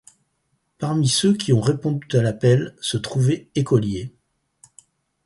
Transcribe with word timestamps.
Parmi 0.79 1.07
ceux 1.07 1.35
qui 1.35 1.53
ont 1.53 1.61
répondu 1.61 2.07
à 2.13 2.23
l'appel 2.23 2.75
se 2.81 2.97
trouvaient 2.97 3.49
écoliers. 3.53 4.11